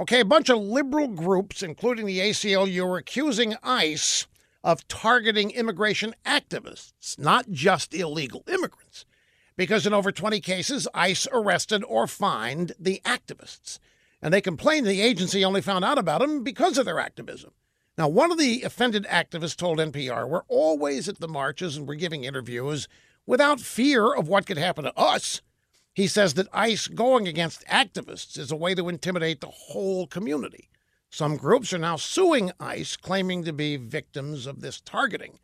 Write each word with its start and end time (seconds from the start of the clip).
Okay, 0.00 0.20
a 0.20 0.24
bunch 0.24 0.48
of 0.48 0.56
liberal 0.58 1.08
groups, 1.08 1.62
including 1.62 2.06
the 2.06 2.20
ACLU, 2.20 2.86
are 2.86 2.96
accusing 2.96 3.54
ICE 3.62 4.26
of 4.64 4.88
targeting 4.88 5.50
immigration 5.50 6.14
activists, 6.24 7.18
not 7.18 7.50
just 7.50 7.92
illegal 7.92 8.42
immigrants. 8.48 9.04
Because 9.58 9.86
in 9.86 9.92
over 9.92 10.10
20 10.10 10.40
cases, 10.40 10.88
ICE 10.94 11.28
arrested 11.30 11.84
or 11.84 12.06
fined 12.06 12.72
the 12.80 13.02
activists. 13.04 13.78
And 14.22 14.32
they 14.32 14.40
complained 14.40 14.86
the 14.86 15.02
agency 15.02 15.44
only 15.44 15.60
found 15.60 15.84
out 15.84 15.98
about 15.98 16.22
them 16.22 16.42
because 16.42 16.78
of 16.78 16.86
their 16.86 16.98
activism. 16.98 17.50
Now, 17.98 18.08
one 18.08 18.32
of 18.32 18.38
the 18.38 18.62
offended 18.62 19.04
activists 19.04 19.56
told 19.56 19.78
NPR, 19.78 20.26
We're 20.26 20.44
always 20.48 21.10
at 21.10 21.20
the 21.20 21.28
marches 21.28 21.76
and 21.76 21.86
we're 21.86 21.96
giving 21.96 22.24
interviews 22.24 22.88
without 23.26 23.60
fear 23.60 24.14
of 24.14 24.28
what 24.28 24.46
could 24.46 24.56
happen 24.56 24.84
to 24.84 24.98
us. 24.98 25.42
He 25.94 26.06
says 26.06 26.34
that 26.34 26.48
ICE 26.52 26.86
going 26.88 27.26
against 27.26 27.66
activists 27.66 28.38
is 28.38 28.50
a 28.50 28.56
way 28.56 28.74
to 28.74 28.88
intimidate 28.88 29.40
the 29.40 29.48
whole 29.48 30.06
community. 30.06 30.68
Some 31.10 31.36
groups 31.36 31.72
are 31.72 31.78
now 31.78 31.96
suing 31.96 32.52
ICE, 32.60 32.96
claiming 32.96 33.44
to 33.44 33.52
be 33.52 33.76
victims 33.76 34.46
of 34.46 34.60
this 34.60 34.80
targeting. 34.80 35.40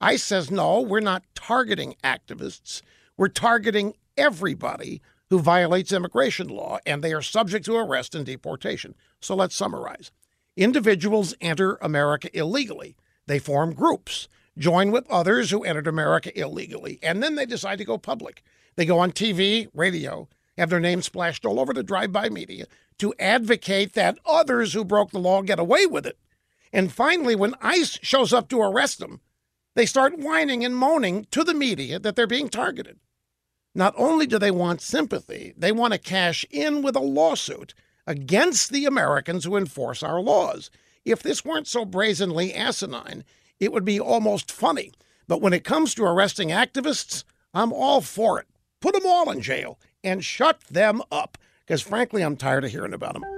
ICE 0.00 0.22
says, 0.22 0.50
no, 0.50 0.80
we're 0.80 1.00
not 1.00 1.24
targeting 1.34 1.96
activists. 2.04 2.82
We're 3.16 3.28
targeting 3.28 3.94
everybody 4.16 5.02
who 5.28 5.40
violates 5.40 5.92
immigration 5.92 6.46
law, 6.46 6.78
and 6.86 7.02
they 7.02 7.12
are 7.12 7.20
subject 7.20 7.64
to 7.66 7.76
arrest 7.76 8.14
and 8.14 8.24
deportation. 8.24 8.94
So 9.20 9.34
let's 9.34 9.56
summarize. 9.56 10.12
Individuals 10.56 11.34
enter 11.40 11.76
America 11.82 12.30
illegally. 12.32 12.96
They 13.26 13.40
form 13.40 13.74
groups, 13.74 14.28
join 14.58 14.90
with 14.90 15.08
others 15.08 15.50
who 15.50 15.64
entered 15.64 15.86
America 15.86 16.38
illegally, 16.38 16.98
and 17.02 17.22
then 17.22 17.36
they 17.36 17.46
decide 17.46 17.78
to 17.78 17.84
go 17.84 17.96
public. 17.98 18.42
They 18.76 18.84
go 18.84 18.98
on 18.98 19.12
TV, 19.12 19.68
radio, 19.72 20.28
have 20.56 20.70
their 20.70 20.80
names 20.80 21.06
splashed 21.06 21.46
all 21.46 21.60
over 21.60 21.72
the 21.72 21.82
drive 21.82 22.12
by 22.12 22.28
media 22.28 22.66
to 22.98 23.14
advocate 23.18 23.94
that 23.94 24.18
others 24.26 24.72
who 24.72 24.84
broke 24.84 25.12
the 25.12 25.18
law 25.18 25.42
get 25.42 25.58
away 25.58 25.86
with 25.86 26.04
it. 26.04 26.18
And 26.72 26.92
finally, 26.92 27.34
when 27.34 27.54
ICE 27.62 27.98
shows 28.02 28.32
up 28.32 28.48
to 28.48 28.60
arrest 28.60 28.98
them, 28.98 29.20
they 29.74 29.86
start 29.86 30.18
whining 30.18 30.64
and 30.64 30.76
moaning 30.76 31.26
to 31.30 31.44
the 31.44 31.54
media 31.54 31.98
that 32.00 32.16
they're 32.16 32.26
being 32.26 32.48
targeted. 32.48 32.98
Not 33.74 33.94
only 33.96 34.26
do 34.26 34.38
they 34.38 34.50
want 34.50 34.80
sympathy, 34.80 35.54
they 35.56 35.70
want 35.70 35.92
to 35.92 35.98
cash 35.98 36.44
in 36.50 36.82
with 36.82 36.96
a 36.96 37.00
lawsuit 37.00 37.74
against 38.06 38.72
the 38.72 38.86
Americans 38.86 39.44
who 39.44 39.56
enforce 39.56 40.02
our 40.02 40.20
laws. 40.20 40.70
If 41.04 41.22
this 41.22 41.44
weren't 41.44 41.68
so 41.68 41.84
brazenly 41.84 42.52
asinine, 42.52 43.24
it 43.60 43.72
would 43.72 43.84
be 43.84 44.00
almost 44.00 44.50
funny. 44.50 44.92
But 45.26 45.40
when 45.40 45.52
it 45.52 45.64
comes 45.64 45.94
to 45.94 46.04
arresting 46.04 46.48
activists, 46.48 47.24
I'm 47.52 47.72
all 47.72 48.00
for 48.00 48.40
it. 48.40 48.46
Put 48.80 48.94
them 48.94 49.06
all 49.06 49.30
in 49.30 49.40
jail 49.40 49.78
and 50.02 50.24
shut 50.24 50.60
them 50.70 51.02
up. 51.10 51.36
Because 51.66 51.82
frankly, 51.82 52.22
I'm 52.22 52.36
tired 52.36 52.64
of 52.64 52.70
hearing 52.70 52.94
about 52.94 53.14
them. 53.14 53.37